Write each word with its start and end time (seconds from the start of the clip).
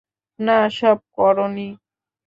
না, 0.39 0.57
সব 0.77 0.97
করোনি। 1.15 1.69